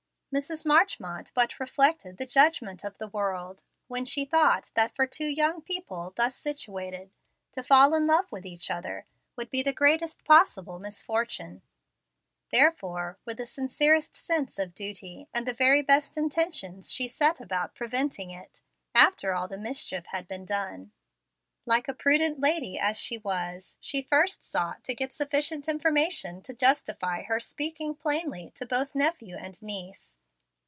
[0.33, 0.65] Mrs.
[0.65, 5.61] Marchmont but reflected the judgment of the world when she thought that for two young
[5.61, 7.11] people, thus situated,
[7.51, 11.61] to fall in love with each other, would be the greatest possible misfortune.
[12.49, 17.75] Therefore, with the sincerest sense of duty, and the very best intentions, she set about
[17.75, 18.61] preventing it,
[18.95, 20.93] after all the mischief had been done.
[21.65, 26.53] Like a prudent lady, as she was, she first sought to get sufficient information to
[26.53, 30.19] justify her in speaking plainly to both nephew and niece.